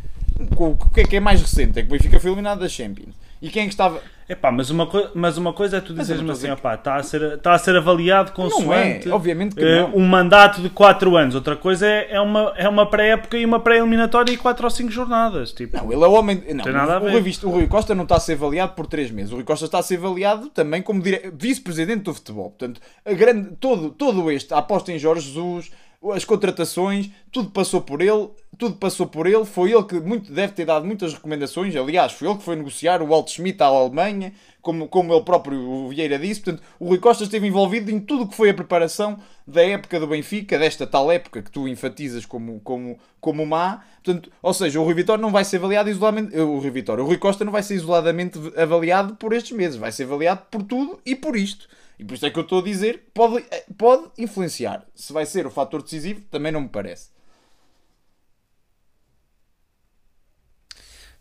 [0.57, 1.79] com- O que é que é mais recente?
[1.79, 3.15] É que o Benfica foi eliminado da Champions.
[3.41, 4.01] E quem é que estava.
[4.29, 7.23] Epá, mas, uma mas uma coisa é tu dizeres-me assim, a opá, está a ser,
[7.35, 9.95] está a ser avaliado Não é, consoante obviamente que eh, não.
[9.97, 11.35] um mandato de 4 anos.
[11.35, 14.91] Outra coisa é, é uma, é uma pré-época e uma pré-eliminatória e 4 ou 5
[14.91, 15.53] jornadas.
[15.53, 16.43] Tipo, Não, ele é o homem.
[16.55, 17.13] Não, Tem nada a o, ver.
[17.23, 19.33] Rui, o Rui Costa não está a ser avaliado por 3 meses.
[19.33, 22.51] O Rui Costa está a ser avaliado também como dire- vice-presidente do futebol.
[22.51, 25.71] Portanto, a grande, todo, todo este, a aposta em Jorge Jesus,
[26.15, 28.29] as contratações, tudo passou por ele.
[28.59, 29.45] Tudo passou por ele.
[29.45, 31.75] Foi ele que muito, deve ter dado muitas recomendações.
[31.77, 35.59] Aliás, foi ele que foi negociar o Walt Schmidt à Alemanha, como, como ele próprio
[35.59, 36.41] o Vieira disse.
[36.41, 40.01] Portanto, o Rui Costa esteve envolvido em tudo o que foi a preparação da época
[40.01, 43.85] do Benfica, desta tal época que tu enfatizas como, como, como má.
[44.03, 46.37] Portanto, ou seja, o Rui Vitória não vai ser avaliado isoladamente.
[46.37, 49.93] O Rui Vitória, o Rui Costa não vai ser isoladamente avaliado por estes meses, vai
[49.93, 51.69] ser avaliado por tudo e por isto.
[51.99, 53.45] E por isso é que eu estou a dizer, pode,
[53.77, 54.85] pode influenciar.
[54.95, 57.11] Se vai ser o fator decisivo, também não me parece.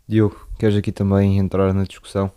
[0.08, 2.32] Diogo, queres aqui também entrar na discussão?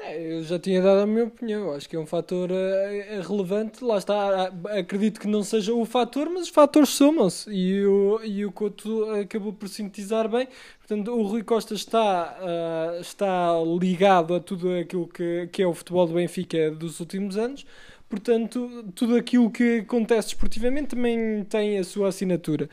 [0.00, 1.72] É, eu já tinha dado a minha opinião.
[1.74, 3.82] Acho que é um fator eh, relevante.
[3.84, 4.46] Lá está.
[4.46, 7.50] Ah, Acredito que não seja o fator, mas os fatores somam-se.
[7.50, 10.46] E o, e o Couto acabou por sintetizar bem.
[10.78, 15.74] Portanto, o Rui Costa está, ah, está ligado a tudo aquilo que, que é o
[15.74, 17.66] futebol do Benfica dos últimos anos.
[18.08, 22.68] Portanto, tudo aquilo que acontece desportivamente também tem a sua assinatura.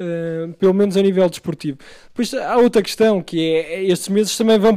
[0.00, 1.78] Uh, pelo menos a nível desportivo.
[2.06, 4.76] Depois há outra questão que é estes meses também vão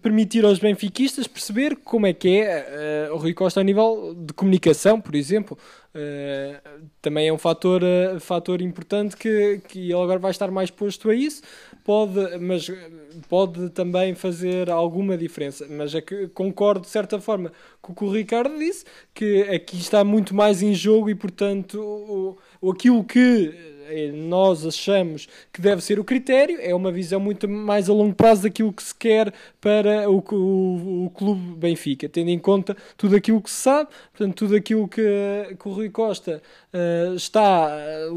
[0.00, 4.32] permitir aos benfiquistas perceber como é que é uh, o Rui Costa a nível de
[4.32, 5.58] comunicação, por exemplo.
[5.94, 10.70] Uh, também é um fator, uh, fator importante que, que ele agora vai estar mais
[10.70, 11.42] posto a isso.
[11.84, 12.70] Pode, mas
[13.28, 15.66] pode também fazer alguma diferença.
[15.68, 19.76] Mas é que concordo de certa forma com o que o Ricardo disse, que aqui
[19.76, 23.71] está muito mais em jogo e portanto o, o, aquilo que
[24.14, 28.42] nós achamos que deve ser o critério, é uma visão muito mais a longo prazo
[28.42, 33.40] daquilo que se quer para o, o, o clube Benfica, tendo em conta tudo aquilo
[33.40, 35.02] que se sabe, portanto, tudo aquilo que,
[35.58, 37.70] que o Rui Costa uh, está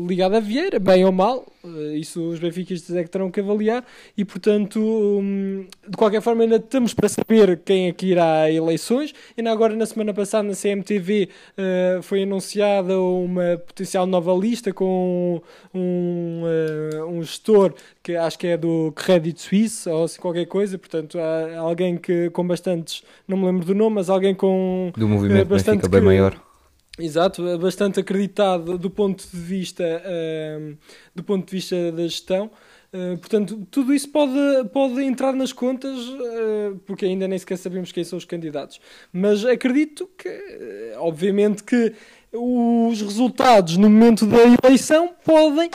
[0.07, 3.85] ligado a Vieira, bem ou mal, uh, isso os benfiquistas é que terão que avaliar,
[4.17, 8.51] e portanto, um, de qualquer forma, ainda estamos para saber quem é que irá a
[8.51, 14.73] eleições, ainda agora na semana passada na CMTV uh, foi anunciada uma potencial nova lista
[14.73, 15.41] com
[15.73, 16.43] um,
[17.07, 21.57] um gestor que acho que é do Credit Suisse ou assim qualquer coisa, portanto há
[21.57, 25.77] alguém que com bastantes, não me lembro do nome, mas alguém com Do movimento bastante
[25.77, 26.44] Benfica bem maior.
[26.97, 30.77] Exato, bastante acreditado do ponto de vista uh,
[31.13, 32.49] do ponto de vista da gestão.
[32.93, 34.33] Uh, portanto, tudo isso pode,
[34.71, 38.79] pode entrar nas contas, uh, porque ainda nem sequer sabemos quem são os candidatos.
[39.11, 41.93] Mas acredito que, uh, obviamente, que
[42.31, 45.69] os resultados no momento da eleição podem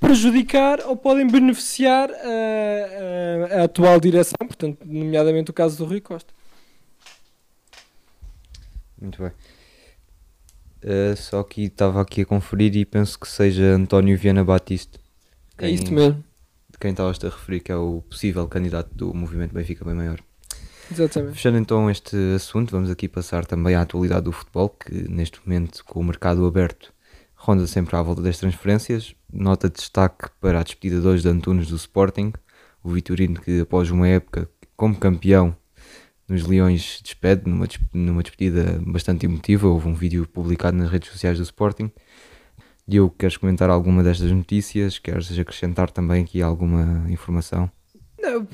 [0.00, 6.00] prejudicar ou podem beneficiar a, a- a atual direção, portanto, nomeadamente o caso do Rui
[6.00, 6.32] Costa.
[9.00, 9.32] Muito bem.
[10.82, 14.98] Uh, só que estava aqui a conferir e penso que seja António Viana Batista.
[15.58, 16.22] É isso mesmo,
[16.70, 20.20] De quem estavas a referir, que é o possível candidato do movimento Benfica bem maior.
[20.90, 21.34] exatamente.
[21.34, 25.84] Fechando então este assunto, vamos aqui passar também à atualidade do futebol, que neste momento,
[25.84, 26.92] com o mercado aberto,
[27.34, 29.14] ronda sempre à volta das transferências.
[29.32, 32.32] Nota de destaque para a despedida de hoje de Antunes do Sporting,
[32.82, 35.56] o Vitorino que após uma época como campeão
[36.28, 39.66] nos Leões despede numa, numa despedida bastante emotiva.
[39.68, 41.90] Houve um vídeo publicado nas redes sociais do Sporting.
[42.86, 44.98] Diogo, queres comentar alguma destas notícias?
[44.98, 47.70] Queres acrescentar também aqui alguma informação?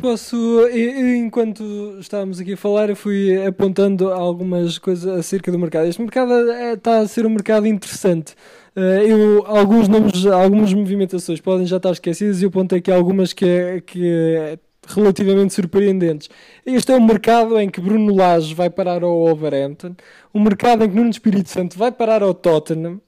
[0.01, 5.87] Posso, enquanto estávamos aqui a falar, eu fui apontando algumas coisas acerca do mercado.
[5.87, 8.35] Este mercado eh, está a ser um mercado interessante.
[8.77, 13.33] Eh, eu, alguns nomes, algumas movimentações podem já estar esquecidas e eu apontei aqui algumas
[13.33, 14.59] que, que
[14.89, 16.29] relativamente surpreendentes.
[16.65, 19.95] Este é um mercado em que Bruno Lage vai parar ao Wolverhampton,
[20.35, 23.01] um mercado em que Nuno Espírito Santo vai parar ao Tottenham,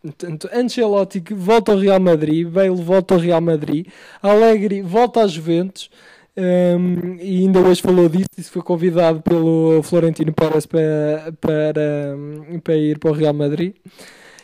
[0.00, 3.86] Portanto, Ancelotti volta ao Real Madrid, Bale volta ao Real Madrid,
[4.22, 5.90] Allegri volta às Juventus,
[6.36, 12.60] um, e ainda hoje falou disso, disse foi convidado pelo Florentino Pérez para, para, um,
[12.60, 13.74] para ir para o Real Madrid.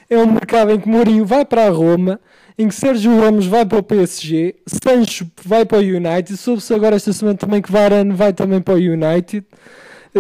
[0.09, 2.21] É um mercado em que Mourinho vai para a Roma,
[2.59, 6.97] em que Sérgio Ramos vai para o PSG, Sancho vai para o United, soube-se agora
[6.97, 9.45] esta semana também que Varane vai também para o United.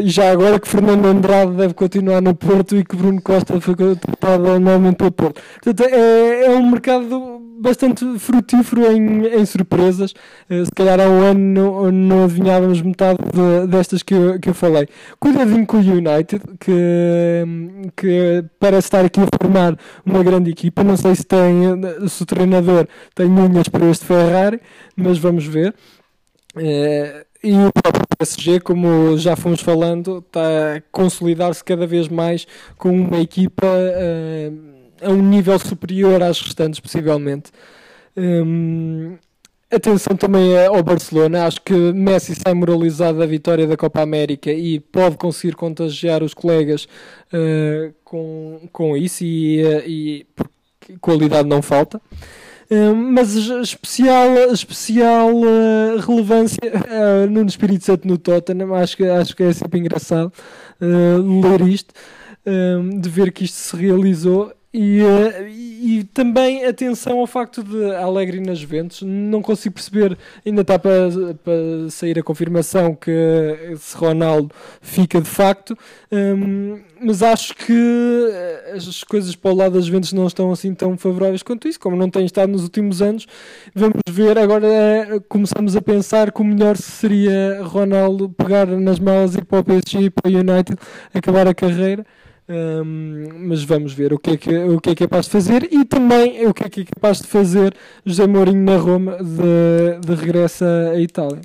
[0.02, 4.58] Já agora que Fernando Andrade deve continuar no Porto e que Bruno Costa foi contratado
[4.58, 5.40] novamente pelo Porto.
[5.62, 7.33] Portanto, é, é um mercado
[7.64, 10.12] bastante frutífero em, em surpresas.
[10.48, 14.50] Uh, se calhar há um ano não, não adivinhávamos metade de, destas que eu, que
[14.50, 14.87] eu falei.
[15.18, 20.85] Cuidadinho com o United, que, que parece estar aqui a formar uma grande equipa.
[20.85, 21.53] Não sei se, tem,
[22.07, 24.61] se o treinador tem unhas para este Ferrari,
[24.94, 25.74] mas vamos ver.
[26.55, 32.46] Uh, e o próprio PSG, como já fomos falando, está a consolidar-se cada vez mais
[32.79, 34.73] com uma equipa uh,
[35.04, 37.50] a um nível superior às restantes, possivelmente.
[38.16, 39.16] Um,
[39.70, 44.80] atenção também ao Barcelona, acho que Messi sai moralizado da vitória da Copa América e
[44.80, 46.84] pode conseguir contagiar os colegas
[47.32, 50.26] uh, com, com isso e, e
[51.00, 52.00] qualidade não falta.
[52.70, 59.36] Uh, mas especial, especial uh, relevância uh, no Espírito Santo no Tottenham, acho que, acho
[59.36, 60.32] que é sempre engraçado
[60.80, 61.94] ler isto,
[63.00, 68.40] de ver que isto se realizou e, uh, e, também atenção ao facto de Alegre
[68.40, 71.10] nas Juventus, não consigo perceber, ainda está para,
[71.44, 73.12] para sair a confirmação que
[73.78, 75.78] se Ronaldo fica de facto,
[76.10, 80.50] um, ehm, mas acho que eh, as coisas para o lado das Juventus não estão
[80.50, 83.26] assim tão favoráveis quanto isso, como não tem estado nos últimos anos.
[83.74, 89.34] Vamos ver, agora eh, começamos a pensar que o melhor seria Ronaldo pegar nas malas
[89.37, 90.76] e ir para o PSG e para o United
[91.14, 92.04] acabar a carreira.
[92.46, 95.83] Um, mas vamos ver o que, é que, o que é capaz de fazer e
[95.85, 100.14] também o que é que é capaz de fazer José Mourinho na Roma de, de
[100.14, 101.40] regresso à Itália.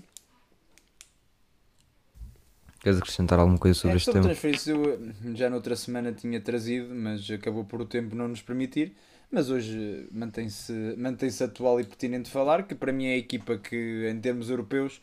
[2.82, 4.30] Queres acrescentar alguma coisa sobre é, este tema?
[4.68, 8.94] eu já noutra semana tinha trazido, mas acabou por o tempo não nos permitir.
[9.32, 14.10] Mas hoje mantém-se mantém atual e pertinente falar, que para mim é a equipa que,
[14.10, 15.00] em termos europeus,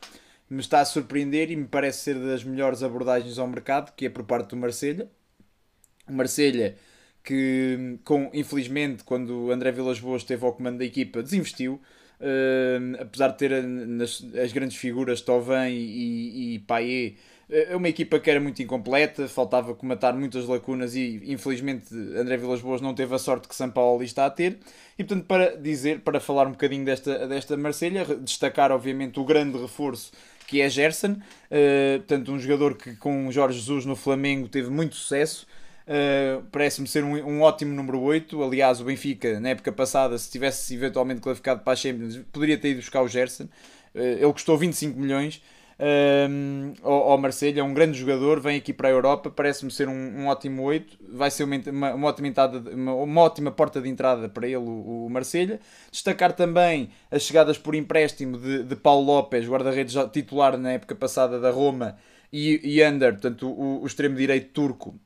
[0.50, 4.10] me está a surpreender e me parece ser das melhores abordagens ao mercado, que é
[4.10, 5.08] por parte do Marselha
[6.08, 6.76] o Marselha
[7.22, 11.80] que com, infelizmente quando André Vilas Boas esteve ao comando da equipa desinvestiu
[12.20, 17.16] uh, apesar de ter nas, as grandes figuras Tovan e, e, Payet
[17.48, 22.36] eh, é uma equipa que era muito incompleta, faltava comatar muitas lacunas e infelizmente André
[22.36, 24.58] Vilas Boas não teve a sorte que São Paulo está a ter.
[24.98, 29.58] E portanto, para dizer, para falar um bocadinho desta, desta Marselha, destacar obviamente o grande
[29.58, 30.12] reforço
[30.46, 34.94] que é Gerson, uh, portanto, um jogador que com Jorge Jesus no Flamengo teve muito
[34.94, 35.46] sucesso.
[35.86, 38.42] Uh, Parece-me ser um, um, ótimo número 8.
[38.42, 42.70] Aliás, o Benfica, na época passada, se tivesse eventualmente classificado para a Champions, poderia ter
[42.70, 43.44] ido buscar o Gerson.
[43.94, 45.40] Uh, ele custou 25 milhões.
[45.78, 49.88] Uh, ao, ao Marselha, é um grande jogador, vem aqui para a Europa, parece-me ser
[49.88, 53.78] um, um, ótimo 8, vai ser uma, uma, uma ótima entrada, uma, uma, ótima porta
[53.78, 55.60] de entrada para ele, o, o Marselha.
[55.92, 61.38] Destacar também as chegadas por empréstimo de, de Paulo Lopes, guarda-redes titular na época passada
[61.38, 61.98] da Roma,
[62.32, 64.98] e, e Under, portanto, o, o extremo direito turco,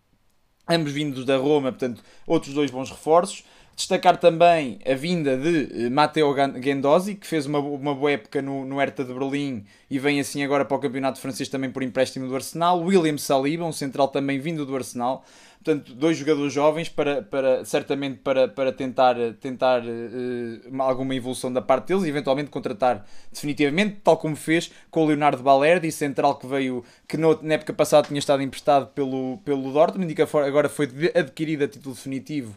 [0.70, 3.44] ambos vindos da Roma, portanto, outros dois bons reforços.
[3.80, 8.66] Destacar também a vinda de eh, Matteo Gendosi, que fez uma, uma boa época no,
[8.66, 12.28] no Hertha de Berlim e vem assim agora para o Campeonato Francês também por empréstimo
[12.28, 12.82] do Arsenal.
[12.82, 15.24] William Saliba, um central também vindo do Arsenal.
[15.64, 21.62] Portanto, dois jogadores jovens para, para certamente para, para tentar, tentar uh, alguma evolução da
[21.62, 26.46] parte deles e eventualmente contratar definitivamente, tal como fez com o Leonardo Balerdi, central que
[26.46, 30.68] veio, que no, na época passada tinha estado emprestado pelo, pelo Dortmund e que agora
[30.68, 32.54] foi adquirido a título definitivo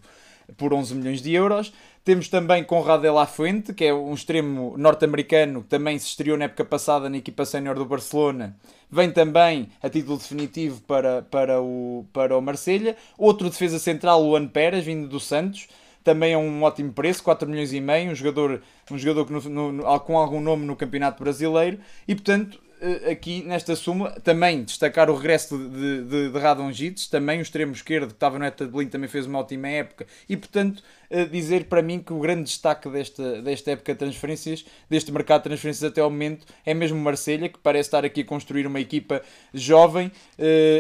[0.58, 1.74] por 11 milhões de euros.
[2.04, 6.38] Temos também Conrado de la Fuente, que é um extremo norte-americano, que também se estreou
[6.38, 8.58] na época passada na equipa sénior do Barcelona.
[8.92, 12.98] Vem também a título definitivo para, para, o, para o Marselha.
[13.18, 15.68] Outro defesa central, Luan Pérez, vindo do Santos.
[16.04, 19.72] Também é um ótimo preço, 4 milhões e meio, um jogador, um jogador que no,
[19.72, 21.80] no, com algum nome no Campeonato Brasileiro.
[22.06, 22.60] E portanto,
[23.10, 27.72] aqui nesta suma, também destacar o regresso de, de, de Radon Gites, também o extremo
[27.72, 30.84] esquerdo que estava no Eta de Berlim também fez uma ótima época e portanto
[31.32, 35.50] dizer para mim que o grande destaque desta, desta época de transferências, deste mercado de
[35.50, 39.22] transferências até ao momento, é mesmo Marselha, que parece estar aqui a construir uma equipa
[39.54, 40.12] jovem uh,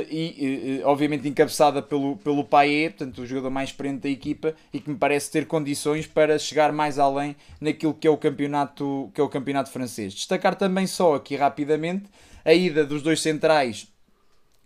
[0.09, 4.79] e, uh, obviamente, encabeçada pelo, pelo Paé, portanto, o jogador mais experiente da equipa e
[4.79, 9.21] que me parece ter condições para chegar mais além naquilo que é o campeonato, que
[9.21, 10.13] é o campeonato francês.
[10.13, 12.05] Destacar também só aqui rapidamente
[12.45, 13.92] a ida dos dois centrais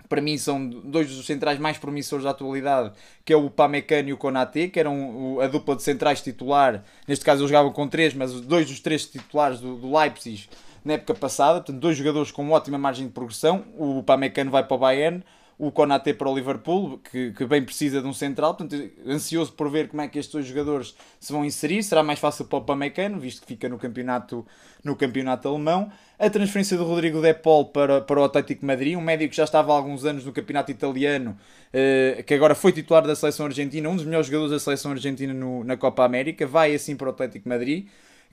[0.08, 2.92] para mim são dois dos centrais mais promissores da atualidade,
[3.26, 6.84] que é o Pamecano e o Konate, que eram a dupla de centrais titular.
[7.08, 10.50] Neste caso eles jogavam com três, mas dois dos três titulares do, do Leipzig
[10.84, 11.60] na época passada.
[11.60, 13.66] Portanto, dois jogadores com ótima margem de progressão.
[13.78, 15.24] O Pamecano vai para o Bayern,
[15.60, 19.72] o Konaté para o Liverpool, que, que bem precisa de um central, portanto, ansioso por
[19.72, 22.62] ver como é que estes dois jogadores se vão inserir, será mais fácil para o
[22.62, 24.46] Pamecano, visto que fica no campeonato,
[24.84, 25.92] no campeonato alemão.
[26.20, 29.46] A transferência do Rodrigo De Paul para, para o Atlético Madrid, um médico que já
[29.46, 31.36] estava há alguns anos no campeonato italiano,
[31.74, 35.34] eh, que agora foi titular da seleção argentina, um dos melhores jogadores da seleção argentina
[35.34, 37.88] no, na Copa América, vai assim para o Atlético Madrid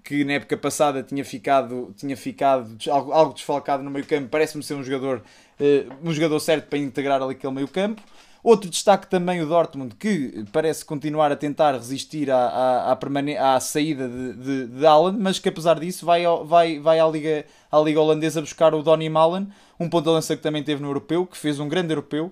[0.04, 4.62] que na época passada tinha ficado, tinha ficado algo, algo desfalcado no meio campo, parece-me
[4.62, 5.22] ser um jogador,
[5.58, 8.02] uh, um jogador certo para integrar ali aquele meio campo.
[8.42, 13.60] Outro destaque também o Dortmund, que parece continuar a tentar resistir à, à, à, à
[13.60, 17.80] saída de, de, de Haaland, mas que apesar disso vai, vai, vai à, Liga, à
[17.80, 19.48] Liga Holandesa buscar o Donny Malen,
[19.80, 22.30] um ponto de lança que também teve no Europeu, que fez um grande Europeu,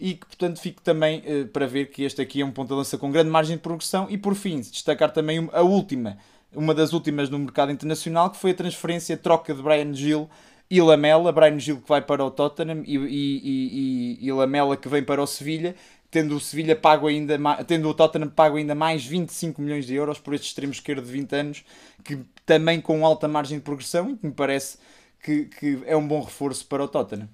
[0.00, 2.74] e que portanto fico também eh, para ver que este aqui é um ponto de
[2.74, 6.18] lança com grande margem de progressão e por fim destacar também a última,
[6.54, 10.28] uma das últimas no mercado internacional que foi a transferência, a troca de Brian Gil
[10.70, 14.88] e Lamela, Brian Gil que vai para o Tottenham e, e, e, e- Lamela que
[14.88, 15.74] vem para o Sevilha,
[16.10, 20.18] tendo o Sevilha pago ainda tendo o Tottenham pago ainda mais 25 milhões de euros
[20.18, 21.64] por este extremo esquerdo de 20 anos,
[22.04, 24.78] que também com alta margem de progressão e que me parece
[25.22, 27.28] que, que é um bom reforço para o Tottenham.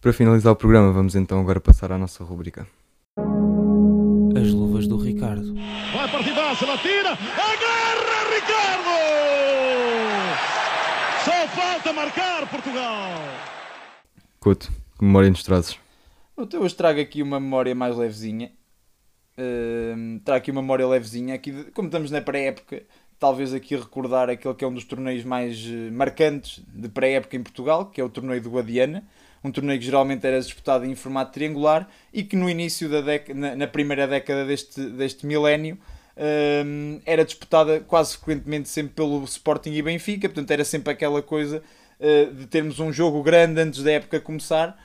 [0.00, 2.66] Para finalizar o programa, vamos então agora passar à nossa rubrica.
[4.36, 5.51] As luvas do Ricardo.
[6.62, 8.92] Partidaça, ela tira, agarra Ricardo!
[11.24, 13.10] Só falta marcar Portugal!
[14.38, 15.78] Couto, que memória nos trazes?
[16.36, 18.52] Eu hoje trago aqui uma memória mais levezinha.
[19.38, 21.34] Hum, trago aqui uma memória levezinha.
[21.34, 22.82] Aqui, de- como estamos na pré-época,
[23.18, 27.42] talvez aqui recordar aquele que é um dos torneios mais eh, marcantes de pré-época em
[27.42, 29.04] Portugal, que é o torneio do Guadiana.
[29.44, 33.38] Um torneio que geralmente era disputado em formato triangular e que no início da década,
[33.38, 35.76] na, na primeira década deste, deste milénio,
[37.04, 40.28] era disputada quase frequentemente sempre pelo Sporting e Benfica.
[40.28, 41.62] Portanto, era sempre aquela coisa
[42.00, 44.76] eh, de termos um jogo grande antes da época começar.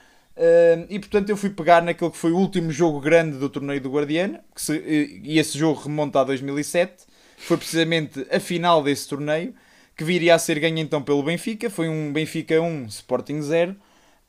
[0.88, 3.90] E portanto eu fui pegar naquele que foi o último jogo grande do torneio do
[3.90, 7.06] Guardiana se- e esse jogo remonta a 2007
[7.36, 9.52] foi precisamente a final desse torneio
[9.96, 13.76] que viria a ser ganho então pelo Benfica foi um Benfica 1, Sporting 0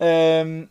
[0.02, 0.68] Um,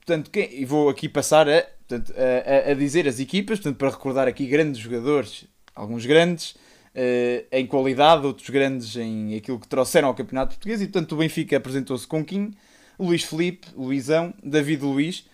[0.00, 3.90] portanto, quem- e vou aqui passar a, portanto, a, a- dizer as equipas, portanto, para
[3.90, 6.54] recordar aqui grandes jogadores, alguns grandes
[6.94, 11.16] eh, em qualidade, outros grandes em aquilo que trouxeram ao Campeonato Português, e portanto o
[11.16, 12.52] Benfica apresentou-se com Kim,
[12.98, 15.24] Luís Felipe, Luizão, David Luiz,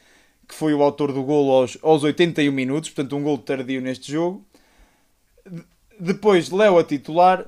[0.48, 4.12] que foi o autor do golo aos, aos 81 minutos, portanto um golo tardio neste
[4.12, 4.44] jogo.
[5.50, 5.64] De-
[5.98, 7.46] Depois, Léo a titular,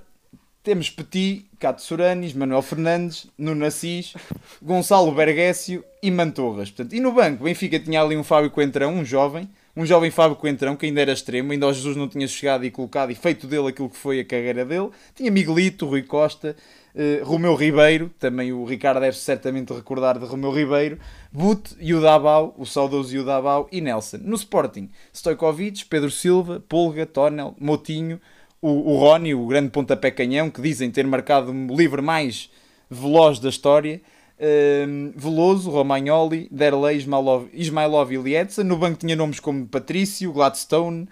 [0.67, 4.15] temos Petit, Cato Soranis, Manuel Fernandes, Nuno Assis,
[4.61, 6.73] Gonçalo Bergécio e Mantorras.
[6.73, 10.11] Portanto, e no banco, o Benfica tinha ali um Fábio Coentrão, um jovem, um jovem
[10.11, 13.15] Fábio Coentrão, que ainda era extremo, ainda ao Jesus não tinha chegado e colocado e
[13.15, 14.91] feito dele aquilo que foi a carreira dele.
[15.15, 16.57] Tinha Miguelito, Rui Costa,
[16.97, 20.99] eh, Romeu Ribeiro, também o Ricardo deve certamente recordar de Romeu Ribeiro,
[21.31, 24.19] But, Yudabau, o saudoso Yudabau e Nelson.
[24.21, 28.21] No Sporting, Stojkovic, Pedro Silva, Polga, Tonel, Motinho,
[28.61, 32.51] o, o Rony, o grande pontapé canhão, que dizem ter marcado o livre mais
[32.91, 34.01] veloz da história.
[34.39, 38.63] Hum, Veloso, Romagnoli, Derlei, Ismailov, e Lietza.
[38.63, 41.09] No banco tinha nomes como Patrício, Gladstone,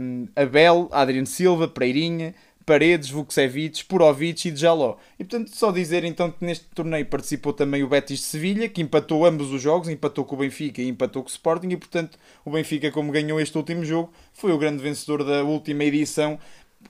[0.00, 2.34] hum, Abel, Adriano Silva, Pereirinha,
[2.70, 4.96] Paredes, Vukcevic, Purovic e Djaló.
[5.18, 8.80] E portanto, só dizer então que neste torneio participou também o Betis de Sevilha, que
[8.80, 12.16] empatou ambos os jogos, empatou com o Benfica e empatou com o Sporting, e portanto
[12.44, 16.38] o Benfica, como ganhou este último jogo, foi o grande vencedor da última edição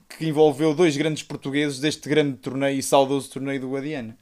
[0.07, 4.15] que envolveu dois grandes portugueses deste grande torneio e saudoso torneio do Guadiana.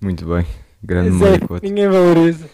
[0.00, 0.44] Muito bem,
[0.82, 1.64] grande Couto.
[1.64, 2.50] ninguém valoriza.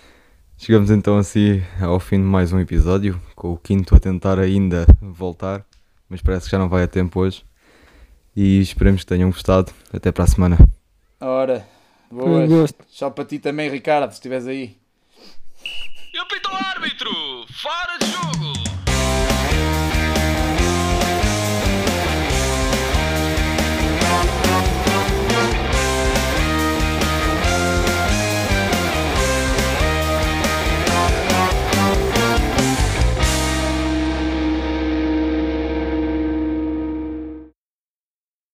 [0.59, 4.84] Chegamos então assim ao fim de mais um episódio, com o quinto a tentar ainda
[5.00, 5.64] voltar,
[6.09, 7.44] mas parece que já não vai a tempo hoje.
[8.34, 9.72] E esperemos que tenham gostado.
[9.92, 10.59] Até para a semana.
[11.20, 11.66] Ora,
[12.11, 12.48] boas.
[12.48, 12.84] gosto.
[12.90, 14.76] Tchau para ti também, Ricardo, se estiveres aí.
[16.14, 17.11] E apita o árbitro!
[17.52, 18.77] Fora de jogo!